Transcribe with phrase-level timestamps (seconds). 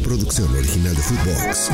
[0.00, 1.70] producción original de Footbox.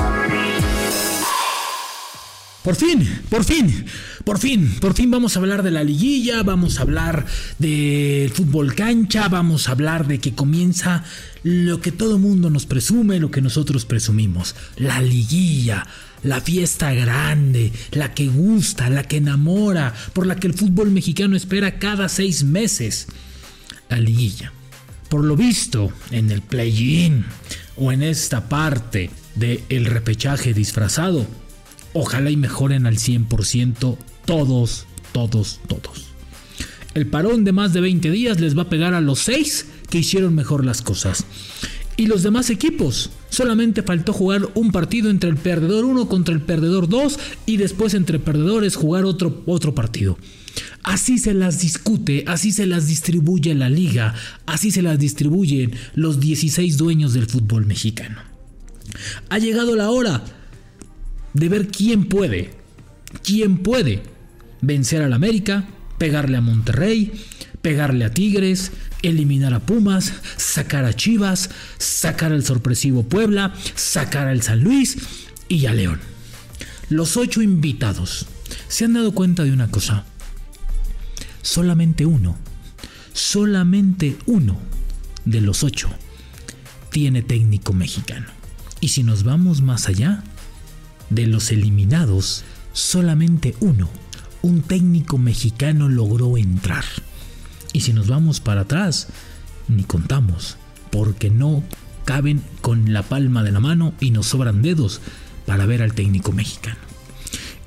[2.62, 3.86] Por fin, por fin,
[4.22, 7.25] por fin, por fin vamos a hablar de la liguilla, vamos a hablar
[7.59, 11.03] del fútbol cancha, vamos a hablar de que comienza
[11.43, 15.87] lo que todo mundo nos presume, lo que nosotros presumimos, la liguilla,
[16.23, 21.37] la fiesta grande, la que gusta, la que enamora, por la que el fútbol mexicano
[21.37, 23.07] espera cada seis meses,
[23.89, 24.52] la liguilla.
[25.09, 27.25] Por lo visto, en el play-in
[27.77, 31.27] o en esta parte del repechaje disfrazado,
[31.93, 36.06] Ojalá y mejoren al 100% todos, todos, todos.
[36.95, 39.98] El parón de más de 20 días les va a pegar a los 6 que
[39.98, 41.24] hicieron mejor las cosas.
[41.97, 46.41] Y los demás equipos, solamente faltó jugar un partido entre el perdedor 1 contra el
[46.41, 50.16] perdedor 2 y después entre perdedores jugar otro, otro partido.
[50.83, 54.15] Así se las discute, así se las distribuye la liga,
[54.47, 58.23] así se las distribuyen los 16 dueños del fútbol mexicano.
[59.29, 60.25] Ha llegado la hora
[61.35, 62.51] de ver quién puede,
[63.23, 64.02] quién puede
[64.62, 67.12] vencer al América, pegarle a Monterrey,
[67.62, 74.42] pegarle a Tigres, eliminar a Pumas, sacar a Chivas, sacar al sorpresivo Puebla, sacar al
[74.42, 74.96] San Luis
[75.48, 76.00] y a León.
[76.88, 78.26] Los ocho invitados
[78.68, 80.04] se han dado cuenta de una cosa.
[81.42, 82.36] Solamente uno,
[83.12, 84.58] solamente uno
[85.24, 85.88] de los ocho
[86.90, 88.26] tiene técnico mexicano.
[88.80, 90.22] Y si nos vamos más allá,
[91.10, 93.88] de los eliminados, solamente uno,
[94.42, 96.84] un técnico mexicano logró entrar.
[97.72, 99.08] Y si nos vamos para atrás,
[99.68, 100.56] ni contamos,
[100.90, 101.62] porque no
[102.04, 105.00] caben con la palma de la mano y nos sobran dedos
[105.46, 106.78] para ver al técnico mexicano.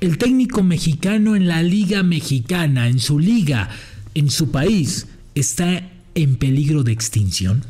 [0.00, 3.70] El técnico mexicano en la liga mexicana, en su liga,
[4.14, 7.64] en su país, está en peligro de extinción.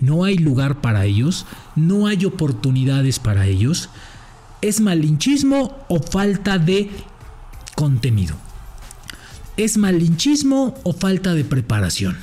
[0.00, 3.88] No hay lugar para ellos, no hay oportunidades para ellos.
[4.60, 6.90] ¿Es malinchismo o falta de
[7.74, 8.36] contenido?
[9.58, 12.16] ¿Es malinchismo o falta de preparación?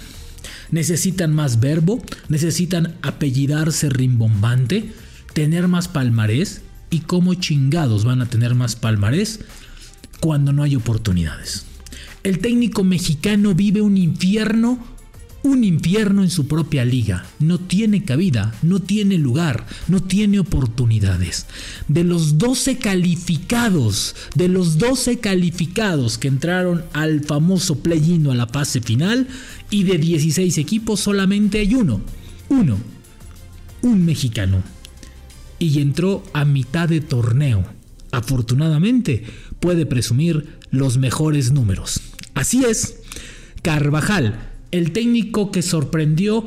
[0.71, 2.01] ¿Necesitan más verbo?
[2.27, 4.91] ¿Necesitan apellidarse rimbombante?
[5.33, 6.61] ¿Tener más palmarés?
[6.89, 9.41] ¿Y cómo chingados van a tener más palmarés
[10.19, 11.65] cuando no hay oportunidades?
[12.23, 14.79] El técnico mexicano vive un infierno
[15.43, 17.25] un infierno en su propia liga.
[17.39, 21.45] No tiene cabida, no tiene lugar, no tiene oportunidades.
[21.87, 28.47] De los 12 calificados, de los 12 calificados que entraron al famoso play-in a la
[28.47, 29.27] fase final,
[29.69, 32.01] y de 16 equipos solamente hay uno.
[32.49, 32.77] Uno.
[33.81, 34.63] Un mexicano.
[35.59, 37.65] Y entró a mitad de torneo.
[38.11, 39.23] Afortunadamente
[39.59, 42.01] puede presumir los mejores números.
[42.33, 42.95] Así es.
[43.61, 46.45] Carvajal, el técnico que sorprendió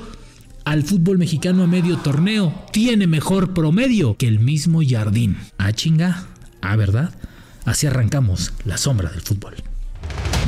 [0.65, 5.37] al fútbol mexicano a medio torneo tiene mejor promedio que el mismo Jardín.
[5.59, 6.27] Ah, chinga.
[6.61, 7.13] Ah, ¿verdad?
[7.65, 9.55] Así arrancamos la sombra del fútbol.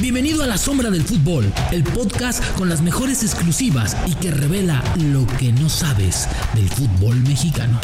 [0.00, 4.82] Bienvenido a La Sombra del Fútbol, el podcast con las mejores exclusivas y que revela
[5.12, 7.80] lo que no sabes del fútbol mexicano.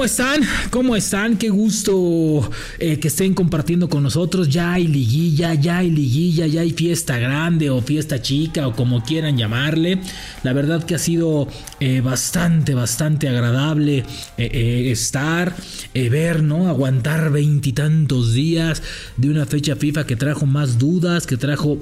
[0.00, 0.40] ¿Cómo están?
[0.70, 1.36] ¿Cómo están?
[1.36, 4.48] Qué gusto eh, que estén compartiendo con nosotros.
[4.48, 9.04] Ya hay liguilla, ya hay liguilla, ya hay fiesta grande o fiesta chica o como
[9.04, 10.00] quieran llamarle.
[10.42, 11.48] La verdad que ha sido
[11.80, 14.04] eh, bastante, bastante agradable
[14.38, 15.54] eh, estar,
[15.92, 16.70] ver, ¿no?
[16.70, 18.82] Aguantar veintitantos días
[19.18, 21.76] de una fecha FIFA que trajo más dudas, que trajo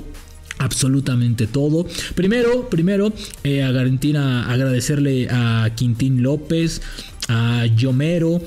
[0.59, 1.87] absolutamente todo.
[2.15, 6.83] Primero, primero, a Garantina agradecerle a Quintín López,
[7.29, 8.41] a Yomero,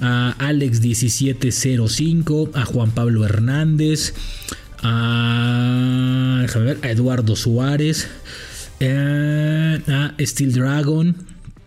[0.00, 4.14] a Alex1705, a Juan Pablo Hernández,
[4.82, 6.46] a,
[6.82, 8.08] Eduardo Suárez,
[8.80, 11.14] eh, a Steel Dragon,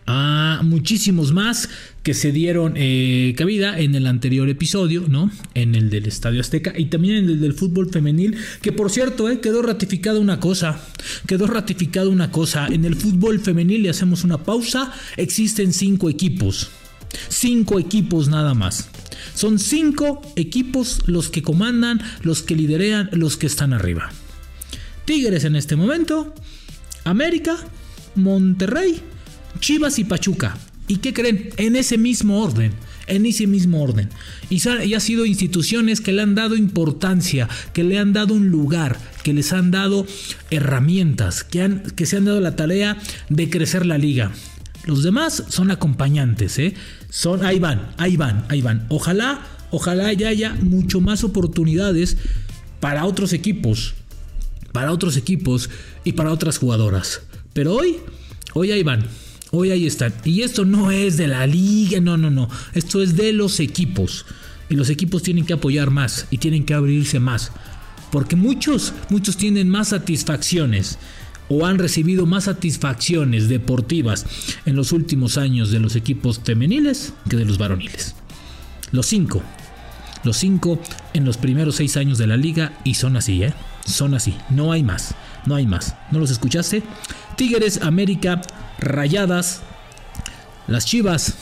[0.06, 1.68] a muchísimos más
[2.02, 5.30] que se dieron eh, cabida en el anterior episodio, ¿no?
[5.54, 9.28] En el del Estadio Azteca y también en el del fútbol femenil, que por cierto,
[9.28, 10.80] eh, quedó ratificada una cosa,
[11.26, 16.70] quedó ratificada una cosa, en el fútbol femenil le hacemos una pausa, existen cinco equipos,
[17.28, 18.88] cinco equipos nada más.
[19.34, 24.10] Son cinco equipos los que comandan, los que liderean, los que están arriba.
[25.04, 26.34] Tigres en este momento,
[27.04, 27.56] América,
[28.16, 29.00] Monterrey,
[29.60, 30.58] Chivas y Pachuca.
[30.92, 31.48] ¿Y qué creen?
[31.56, 32.74] En ese mismo orden.
[33.06, 34.10] En ese mismo orden.
[34.50, 38.98] Y, ha sido instituciones que le han dado importancia, que le han dado un lugar,
[39.22, 40.06] que les han dado
[40.50, 42.98] herramientas, que, que se han dado la tarea
[43.30, 44.32] de crecer la liga.
[44.84, 46.74] Los demás son acompañantes, ¿eh?
[47.08, 48.84] Son, ahí van, ahí van, ahí van.
[48.90, 52.18] Ojalá, ojalá ya haya mucho más oportunidades
[52.80, 53.94] para otros equipos,
[54.72, 55.70] para otros equipos
[56.04, 57.22] y para otras jugadoras.
[57.54, 57.96] Pero hoy,
[58.52, 59.06] hoy ahí van.
[59.54, 60.14] Hoy ahí están.
[60.24, 62.48] Y esto no es de la liga, no, no, no.
[62.72, 64.24] Esto es de los equipos.
[64.70, 67.52] Y los equipos tienen que apoyar más y tienen que abrirse más.
[68.10, 70.98] Porque muchos, muchos tienen más satisfacciones
[71.50, 74.24] o han recibido más satisfacciones deportivas
[74.64, 78.14] en los últimos años de los equipos femeniles que de los varoniles.
[78.90, 79.42] Los cinco.
[80.24, 80.80] Los cinco
[81.12, 83.52] en los primeros seis años de la liga y son así, ¿eh?
[83.84, 84.34] Son así.
[84.48, 85.14] No hay más.
[85.44, 85.94] No hay más.
[86.10, 86.82] ¿No los escuchaste?
[87.36, 88.40] Tigres, América,
[88.82, 89.60] Rayadas,
[90.66, 91.34] las Chivas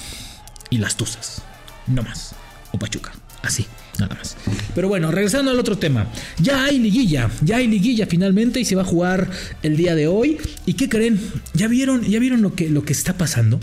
[0.71, 1.43] y las Tuzas.
[1.87, 2.35] No más.
[2.73, 3.13] O Pachuca.
[3.43, 3.67] Así,
[3.99, 4.37] nada más.
[4.75, 6.07] Pero bueno, regresando al otro tema.
[6.39, 9.31] Ya hay liguilla, ya hay liguilla finalmente y se va a jugar
[9.63, 10.39] el día de hoy.
[10.67, 11.21] ¿Y qué creen?
[11.55, 13.59] ¿Ya vieron, ya vieron lo, que, lo que está pasando?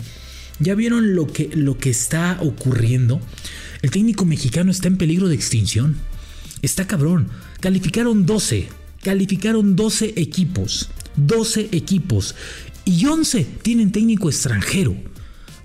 [0.58, 3.20] ¿Ya vieron lo que, lo que está ocurriendo?
[3.82, 5.96] El técnico mexicano está en peligro de extinción.
[6.62, 7.28] Está cabrón.
[7.60, 8.68] Calificaron 12.
[9.02, 10.90] Calificaron 12 equipos.
[11.16, 12.34] 12 equipos.
[12.88, 14.96] Y 11 tienen técnico extranjero.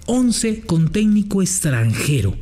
[0.08, 2.36] 11 con técnico extranjero.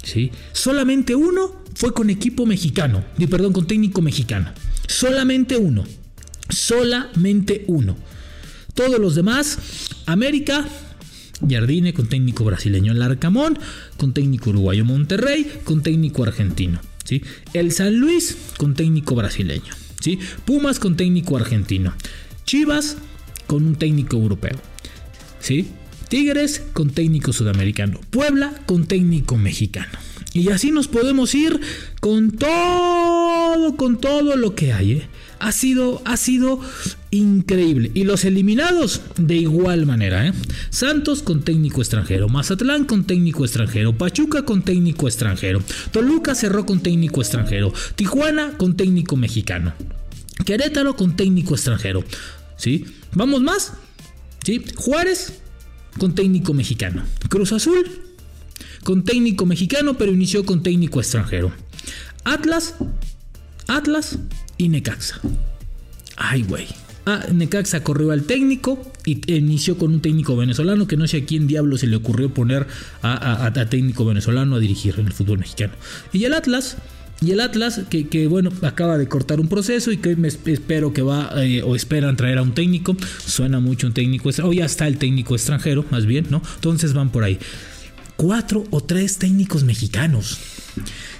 [0.00, 0.30] ¿Sí?
[0.52, 3.04] Solamente uno fue con equipo mexicano.
[3.28, 4.52] Perdón, con técnico mexicano.
[4.86, 5.82] Solamente uno.
[6.48, 7.96] Solamente uno.
[8.74, 9.58] Todos los demás,
[10.06, 10.68] América,
[11.48, 13.58] Jardine con técnico brasileño Larcamón,
[13.96, 16.80] con técnico uruguayo Monterrey, con técnico argentino.
[17.02, 17.24] ¿sí?
[17.54, 19.74] El San Luis con técnico brasileño.
[19.98, 20.20] ¿sí?
[20.44, 21.92] Pumas con técnico argentino.
[22.44, 22.98] Chivas
[23.46, 24.58] con un técnico europeo.
[25.42, 25.68] ¿sí?
[26.08, 28.00] Tigres con técnico sudamericano.
[28.10, 29.98] Puebla con técnico mexicano.
[30.34, 31.60] Y así nos podemos ir
[32.00, 34.92] con todo, con todo lo que hay.
[34.92, 35.08] ¿eh?
[35.40, 36.60] Ha, sido, ha sido
[37.10, 37.90] increíble.
[37.94, 40.26] Y los eliminados de igual manera.
[40.26, 40.32] ¿eh?
[40.70, 42.28] Santos con técnico extranjero.
[42.28, 43.96] Mazatlán con técnico extranjero.
[43.96, 45.62] Pachuca con técnico extranjero.
[45.90, 47.72] Toluca cerró con técnico extranjero.
[47.96, 49.74] Tijuana con técnico mexicano.
[50.46, 52.04] Querétaro con técnico extranjero.
[53.14, 53.72] ¿Vamos más?
[54.44, 54.64] ¿Sí?
[54.76, 55.40] Juárez
[55.98, 57.04] con técnico mexicano.
[57.28, 58.02] Cruz Azul
[58.84, 61.52] con técnico mexicano, pero inició con técnico extranjero.
[62.24, 62.74] Atlas,
[63.68, 64.18] Atlas
[64.58, 65.20] y Necaxa.
[66.16, 66.66] Ay, güey.
[67.04, 71.24] Ah, Necaxa corrió al técnico y inició con un técnico venezolano que no sé a
[71.24, 72.66] quién diablo se le ocurrió poner
[73.02, 75.72] a, técnico venezolano a dirigir en el fútbol mexicano.
[76.12, 76.76] Y el Atlas,
[77.22, 80.16] y el Atlas, que, bueno, acaba de cortar un proceso y que
[80.46, 82.96] espero que va eh, o esperan traer a un técnico.
[83.24, 86.42] Suena mucho un técnico extranjero, o ya está el técnico extranjero, más bien, ¿no?
[86.56, 87.38] Entonces van por ahí
[88.16, 90.38] cuatro o tres técnicos mexicanos.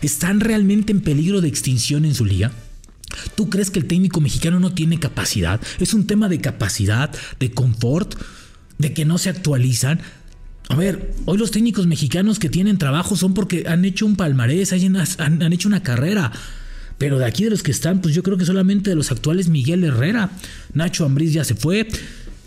[0.00, 2.50] ¿Están realmente en peligro de extinción en su liga?
[3.36, 5.60] ¿Tú crees que el técnico mexicano no tiene capacidad?
[5.78, 8.14] ¿Es un tema de capacidad, de confort,
[8.78, 10.00] de que no se actualizan?
[10.68, 14.72] A ver, hoy los técnicos mexicanos que tienen trabajo son porque han hecho un palmarés,
[14.72, 16.32] han, han hecho una carrera.
[16.98, 19.48] Pero de aquí de los que están, pues yo creo que solamente de los actuales
[19.48, 20.30] Miguel Herrera.
[20.72, 21.88] Nacho Ambriz ya se fue.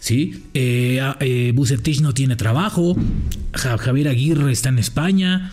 [0.06, 0.44] ¿sí?
[0.54, 1.54] Eh, eh,
[2.02, 2.96] no tiene trabajo,
[3.54, 5.52] Javier Aguirre está en España,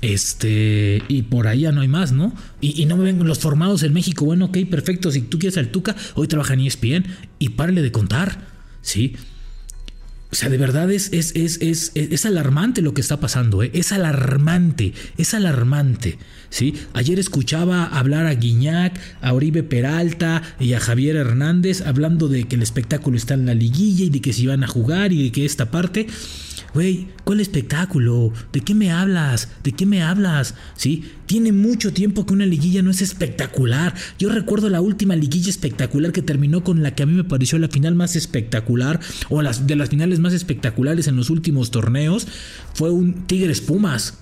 [0.00, 2.34] este, y por ya no hay más, ¿no?
[2.60, 5.68] Y, no me ven los formados en México, bueno, ok, perfecto, si tú quieres al
[5.68, 7.04] Tuca, hoy trabaja en ESPN
[7.38, 8.48] y párale de contar,
[8.82, 9.14] ¿sí?
[10.34, 13.70] O sea, de verdad es, es, es, es, es alarmante lo que está pasando, ¿eh?
[13.72, 16.18] es alarmante, es alarmante.
[16.50, 16.74] ¿sí?
[16.92, 22.56] Ayer escuchaba hablar a Guiñac, a Oribe Peralta y a Javier Hernández hablando de que
[22.56, 25.30] el espectáculo está en la liguilla y de que se iban a jugar y de
[25.30, 26.08] que esta parte.
[26.74, 28.32] Güey, ¿cuál espectáculo?
[28.52, 29.48] ¿De qué me hablas?
[29.62, 30.56] ¿De qué me hablas?
[30.74, 31.04] ¿Sí?
[31.26, 33.94] Tiene mucho tiempo que una liguilla no es espectacular.
[34.18, 37.58] Yo recuerdo la última liguilla espectacular que terminó con la que a mí me pareció
[37.60, 38.98] la final más espectacular
[39.30, 42.26] o las de las finales más espectaculares en los últimos torneos.
[42.74, 44.18] Fue un Tigres Pumas.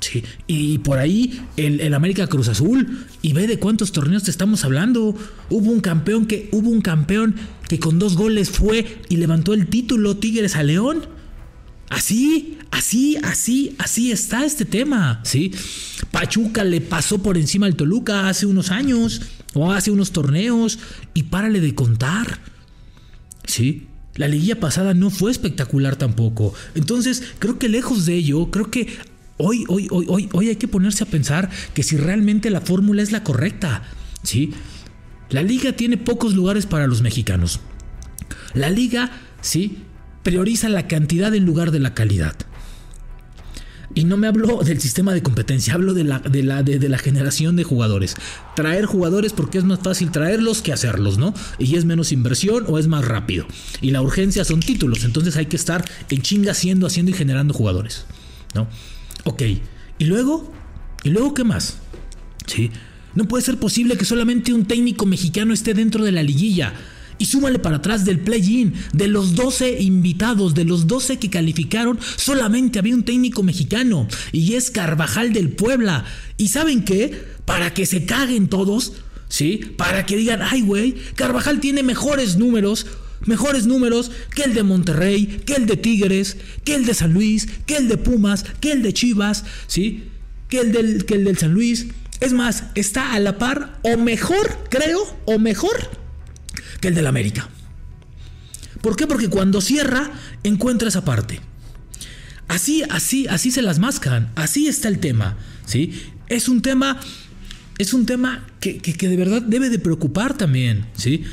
[0.00, 3.06] Sí, y por ahí el, el, América Cruz Azul.
[3.22, 5.14] Y ve de cuántos torneos te estamos hablando.
[5.50, 7.36] Hubo un campeón que, hubo un campeón
[7.68, 11.13] que con dos goles fue y levantó el título Tigres a León.
[11.90, 15.52] Así, así, así, así está este tema, ¿sí?
[16.10, 19.20] Pachuca le pasó por encima al Toluca hace unos años
[19.52, 20.78] o hace unos torneos
[21.12, 22.40] y párale de contar,
[23.44, 23.86] ¿sí?
[24.16, 26.54] La liguilla pasada no fue espectacular tampoco.
[26.74, 28.96] Entonces, creo que lejos de ello, creo que
[29.36, 33.02] hoy, hoy, hoy, hoy, hoy hay que ponerse a pensar que si realmente la fórmula
[33.02, 33.82] es la correcta,
[34.22, 34.52] ¿sí?
[35.30, 37.60] La liga tiene pocos lugares para los mexicanos.
[38.54, 39.10] La liga,
[39.40, 39.78] ¿sí?
[40.24, 42.34] Prioriza la cantidad en lugar de la calidad.
[43.96, 46.98] Y no me hablo del sistema de competencia, hablo de la, de, la, de, la
[46.98, 48.16] generación de jugadores.
[48.56, 51.32] Traer jugadores porque es más fácil traerlos que hacerlos, ¿no?
[51.60, 53.46] Y es menos inversión o es más rápido.
[53.80, 57.54] Y la urgencia son títulos, entonces hay que estar en chinga haciendo, haciendo y generando
[57.54, 58.04] jugadores,
[58.54, 58.66] ¿no?
[59.22, 59.42] Ok,
[59.98, 60.52] y luego,
[61.04, 61.78] ¿y luego qué más?
[62.46, 62.72] Sí,
[63.14, 66.74] no puede ser posible que solamente un técnico mexicano esté dentro de la liguilla
[67.18, 71.98] Y súmale para atrás del play-in, de los 12 invitados, de los 12 que calificaron,
[72.16, 76.04] solamente había un técnico mexicano y es Carvajal del Puebla.
[76.36, 77.24] ¿Y saben qué?
[77.44, 78.94] Para que se caguen todos,
[79.28, 79.60] ¿sí?
[79.76, 82.86] Para que digan, ay güey, Carvajal tiene mejores números,
[83.26, 87.48] mejores números que el de Monterrey, que el de Tigres, que el de San Luis,
[87.66, 90.04] que el de Pumas, que el de Chivas, ¿sí?
[90.48, 91.86] Que el del, que el del San Luis.
[92.20, 96.03] Es más, está a la par o mejor, creo, o mejor
[96.84, 97.48] que el del América.
[98.82, 99.06] ¿Por qué?
[99.06, 100.10] Porque cuando cierra,
[100.42, 101.40] encuentra esa parte.
[102.46, 104.30] Así, así, así se las mascan.
[104.34, 105.38] Así está el tema.
[105.64, 105.94] ¿sí?
[106.28, 107.00] Es un tema.
[107.78, 110.84] Es un tema que, de verdad debe de preocupar también.
[110.94, 111.24] ¿sí?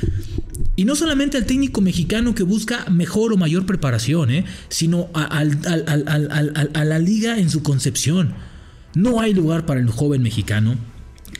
[0.74, 4.46] Y no solamente al técnico mexicano que busca mejor o mayor preparación, ¿eh?
[4.70, 8.32] sino a la liga en su concepción.
[8.94, 10.78] No hay lugar para el joven mexicano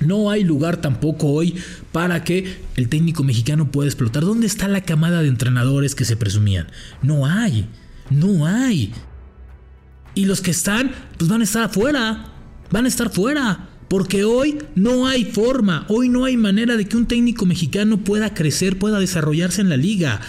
[0.00, 1.54] no hay lugar tampoco hoy
[1.92, 4.24] para que el técnico mexicano pueda explotar.
[4.24, 6.68] ¿Dónde está la camada de entrenadores que se presumían?
[7.02, 7.66] No hay,
[8.10, 8.92] no hay.
[10.14, 12.32] Y los que están, pues van a estar afuera,
[12.70, 13.68] van a estar fuera.
[13.88, 18.32] Porque hoy no hay forma, hoy no hay manera de que un técnico mexicano pueda
[18.32, 20.20] crecer, pueda desarrollarse en la liga.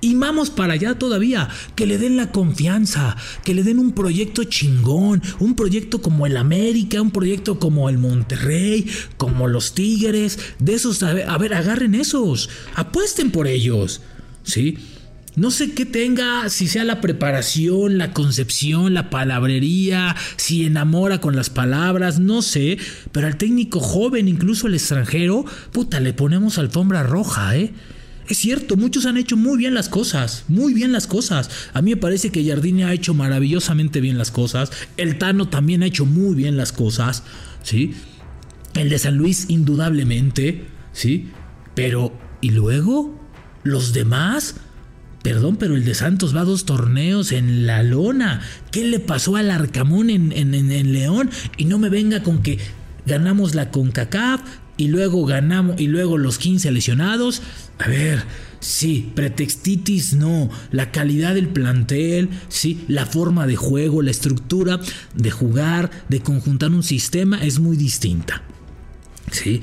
[0.00, 4.44] Y vamos para allá todavía, que le den la confianza, que le den un proyecto
[4.44, 8.86] chingón, un proyecto como el América, un proyecto como el Monterrey,
[9.18, 14.00] como los Tigres, de esos, a ver, agarren esos, apuesten por ellos,
[14.42, 14.78] ¿sí?
[15.36, 21.36] No sé qué tenga, si sea la preparación, la concepción, la palabrería, si enamora con
[21.36, 22.78] las palabras, no sé,
[23.12, 27.72] pero al técnico joven, incluso al extranjero, puta, le ponemos alfombra roja, ¿eh?
[28.30, 31.50] Es cierto, muchos han hecho muy bien las cosas, muy bien las cosas.
[31.72, 34.70] A mí me parece que Jardine ha hecho maravillosamente bien las cosas.
[34.96, 37.24] El Tano también ha hecho muy bien las cosas,
[37.64, 37.92] ¿sí?
[38.74, 41.30] El de San Luis, indudablemente, ¿sí?
[41.74, 43.20] Pero, ¿y luego?
[43.64, 44.54] ¿Los demás?
[45.24, 48.42] Perdón, pero el de Santos va a dos torneos en la lona.
[48.70, 51.30] ¿Qué le pasó al Arcamón en, en León?
[51.56, 52.60] Y no me venga con que
[53.06, 54.40] ganamos la CONCACAF,
[54.80, 57.42] y luego ganamos y luego los 15 lesionados.
[57.78, 58.22] A ver,
[58.60, 64.80] sí, pretextitis no, la calidad del plantel, sí, la forma de juego, la estructura
[65.14, 68.42] de jugar, de conjuntar un sistema es muy distinta.
[69.30, 69.60] Sí.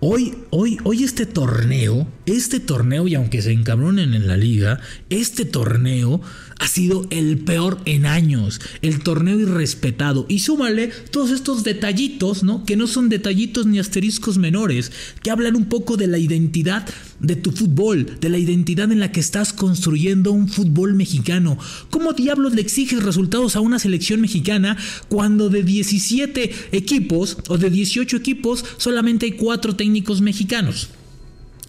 [0.00, 5.44] Hoy, hoy, hoy este torneo, este torneo, y aunque se encabronen en la liga, este
[5.44, 6.22] torneo
[6.64, 10.24] ha sido el peor en años, el torneo irrespetado.
[10.30, 12.64] Y súmale todos estos detallitos, ¿no?
[12.64, 14.90] Que no son detallitos ni asteriscos menores,
[15.22, 16.88] que hablan un poco de la identidad
[17.20, 21.58] de tu fútbol, de la identidad en la que estás construyendo un fútbol mexicano.
[21.90, 24.78] ¿Cómo diablos le exiges resultados a una selección mexicana
[25.08, 30.88] cuando de 17 equipos o de 18 equipos solamente hay 4 técnicos mexicanos?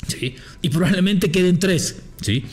[0.07, 0.35] ¿Sí?
[0.61, 2.45] Y probablemente queden 3, ¿sí?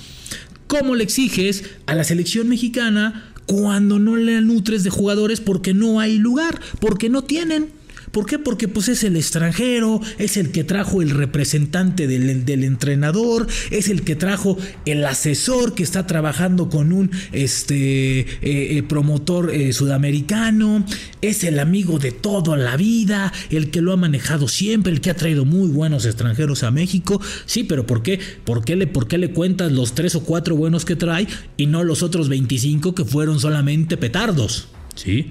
[0.73, 6.01] ¿Cómo le exiges a la selección mexicana cuando no le nutres de jugadores porque no
[6.01, 7.69] hay lugar, porque no tienen?
[8.13, 8.39] ¿Por qué?
[8.39, 13.89] Porque pues es el extranjero, es el que trajo el representante del, del entrenador, es
[13.89, 19.73] el que trajo el asesor que está trabajando con un este, eh, eh, promotor eh,
[19.73, 20.85] sudamericano,
[21.23, 25.09] es el amigo de toda la vida, el que lo ha manejado siempre, el que
[25.09, 27.19] ha traído muy buenos extranjeros a México.
[27.47, 28.21] Sí, pero ¿por qué?
[28.45, 31.27] ¿Por qué le, por qué le cuentas los tres o cuatro buenos que trae
[31.57, 34.69] y no los otros 25 que fueron solamente petardos?
[34.95, 35.31] ¿Sí?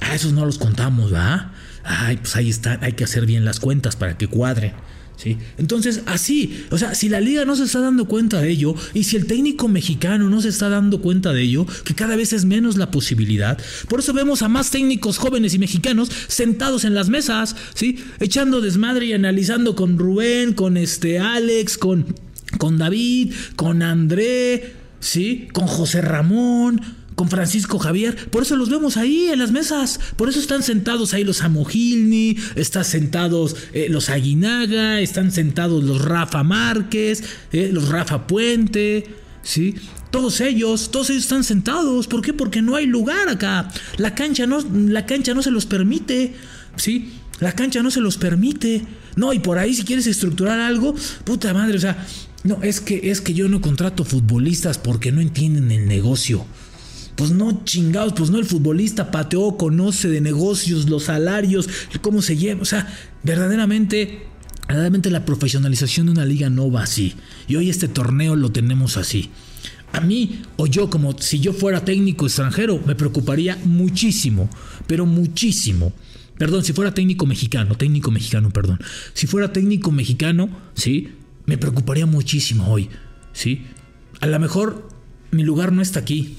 [0.00, 1.52] A esos no los contamos, ¿verdad?
[1.84, 4.72] Ay, pues ahí está, hay que hacer bien las cuentas para que cuadren.
[5.14, 5.36] ¿Sí?
[5.56, 9.04] Entonces, así, o sea, si la liga no se está dando cuenta de ello y
[9.04, 12.44] si el técnico mexicano no se está dando cuenta de ello, que cada vez es
[12.44, 13.56] menos la posibilidad,
[13.88, 18.02] por eso vemos a más técnicos jóvenes y mexicanos sentados en las mesas, ¿sí?
[18.18, 22.16] Echando desmadre y analizando con Rubén, con este Alex, con,
[22.58, 25.46] con David, con André, ¿sí?
[25.52, 26.80] Con José Ramón,
[27.14, 28.16] con Francisco Javier.
[28.30, 30.00] Por eso los vemos ahí en las mesas.
[30.16, 36.02] Por eso están sentados ahí los Amojilni, están sentados eh, los Aguinaga, están sentados los
[36.02, 39.06] Rafa Márquez, eh, los Rafa Puente,
[39.42, 39.74] ¿sí?
[40.10, 42.06] Todos ellos, todos ellos están sentados.
[42.06, 42.32] ¿Por qué?
[42.32, 43.70] Porque no hay lugar acá.
[43.96, 46.34] La cancha no, la cancha no se los permite,
[46.76, 47.12] ¿sí?
[47.40, 48.82] La cancha no se los permite.
[49.16, 52.06] No, y por ahí si quieres estructurar algo, puta madre, o sea,
[52.44, 56.44] no, es que es que yo no contrato futbolistas porque no entienden el negocio.
[57.22, 61.68] Pues no chingados, pues no el futbolista pateó, conoce de negocios, los salarios,
[62.00, 62.62] cómo se lleva.
[62.62, 64.26] O sea, verdaderamente,
[64.66, 67.14] verdaderamente la profesionalización de una liga no va así.
[67.46, 69.30] Y hoy este torneo lo tenemos así.
[69.92, 74.50] A mí, o yo como si yo fuera técnico extranjero, me preocuparía muchísimo,
[74.88, 75.92] pero muchísimo.
[76.38, 78.80] Perdón, si fuera técnico mexicano, técnico mexicano, perdón.
[79.14, 81.10] Si fuera técnico mexicano, sí,
[81.46, 82.88] me preocuparía muchísimo hoy,
[83.32, 83.62] ¿sí?
[84.18, 84.88] A lo mejor
[85.30, 86.36] mi lugar no está aquí,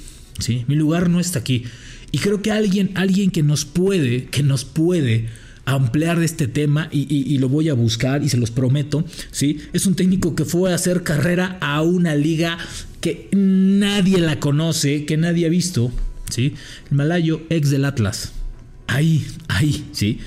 [0.68, 1.64] Mi lugar no está aquí.
[2.12, 5.28] Y creo que alguien, alguien que nos puede, que nos puede
[5.66, 9.60] ampliar este tema y, lo voy a buscar y se los prometo, ¿sí?
[9.72, 12.58] Es un técnico que fue a hacer carrera a una liga
[13.02, 15.92] que nadie la conoce, que nadie ha visto,
[16.30, 16.54] ¿sí?
[16.92, 18.34] El malayo ex del Atlas.
[18.88, 20.20] Ahí, ahí, ¿sí?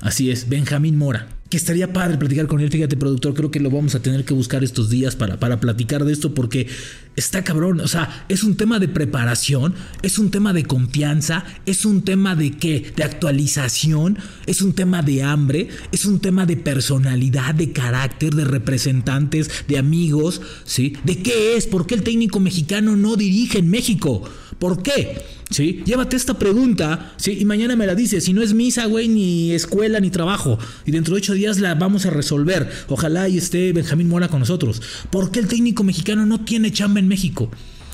[0.00, 2.70] Así es, Benjamín Mora que estaría padre platicar con él.
[2.70, 6.04] Fíjate, productor, creo que lo vamos a tener que buscar estos días para, para platicar
[6.04, 6.68] de esto porque
[7.16, 7.80] está cabrón.
[7.80, 12.36] O sea, es un tema de preparación, es un tema de confianza, es un tema
[12.36, 12.92] de qué?
[12.94, 14.16] De actualización,
[14.46, 19.76] es un tema de hambre, es un tema de personalidad, de carácter, de representantes, de
[19.76, 20.94] amigos, ¿sí?
[21.02, 21.66] ¿De qué es?
[21.66, 24.22] ¿Por qué el técnico mexicano no dirige en México?
[24.60, 25.16] ¿Por qué?
[25.48, 25.82] ¿Sí?
[25.86, 27.38] Llévate esta pregunta, ¿sí?
[27.40, 28.24] Y mañana me la dices.
[28.24, 30.58] Si no es misa, güey, ni escuela, ni trabajo.
[30.84, 32.70] Y dentro de ocho días la vamos a resolver.
[32.88, 34.82] Ojalá y esté Benjamín Mora con nosotros.
[35.08, 37.50] ¿Por qué el técnico mexicano no tiene chamba en México?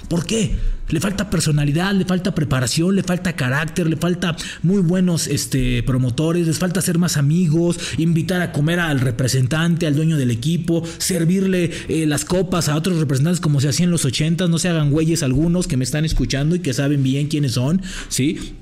[0.09, 0.57] ¿Por qué?
[0.89, 6.47] Le falta personalidad, le falta preparación, le falta carácter, le falta muy buenos este, promotores,
[6.47, 11.73] les falta ser más amigos, invitar a comer al representante, al dueño del equipo, servirle
[11.89, 14.91] eh, las copas a otros representantes como se hacía en los ochentas, no se hagan
[14.91, 18.55] güeyes algunos que me están escuchando y que saben bien quiénes son, ¿sí?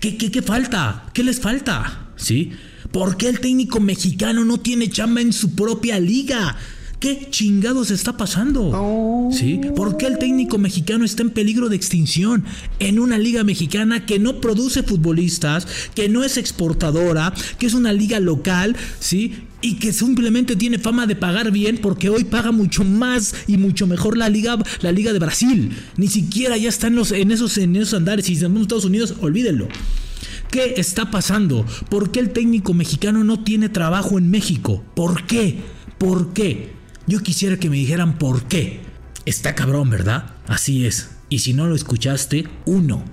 [0.00, 1.06] ¿Qué, qué, qué falta?
[1.12, 2.08] ¿Qué les falta?
[2.16, 2.52] ¿Sí?
[2.90, 6.56] ¿Por qué el técnico mexicano no tiene chamba en su propia liga?
[7.04, 8.70] ¿Qué chingados está pasando?
[8.72, 9.28] Oh.
[9.30, 9.60] ¿Sí?
[9.76, 12.46] ¿Por qué el técnico mexicano está en peligro de extinción
[12.78, 17.92] en una liga mexicana que no produce futbolistas, que no es exportadora, que es una
[17.92, 19.34] liga local, ¿sí?
[19.60, 23.86] y que simplemente tiene fama de pagar bien porque hoy paga mucho más y mucho
[23.86, 27.56] mejor la liga la liga de Brasil ni siquiera ya está en, los, en esos
[27.56, 29.68] en esos andares y si en Estados Unidos olvídenlo
[30.50, 31.66] ¿Qué está pasando?
[31.88, 34.84] ¿Por qué el técnico mexicano no tiene trabajo en México?
[34.94, 35.58] ¿Por qué?
[35.98, 36.73] ¿Por qué?
[37.06, 38.80] Yo quisiera que me dijeran por qué.
[39.26, 40.34] Está cabrón, ¿verdad?
[40.46, 41.10] Así es.
[41.28, 43.04] Y si no lo escuchaste, uno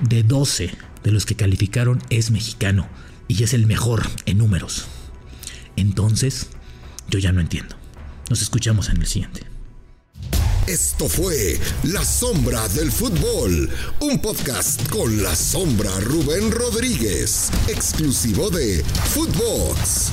[0.00, 0.70] de 12
[1.02, 2.88] de los que calificaron es mexicano
[3.26, 4.86] y es el mejor en números.
[5.76, 6.48] Entonces,
[7.08, 7.76] yo ya no entiendo.
[8.30, 9.42] Nos escuchamos en el siguiente.
[10.68, 13.68] Esto fue La Sombra del Fútbol,
[14.00, 20.12] un podcast con la sombra Rubén Rodríguez, exclusivo de Footbox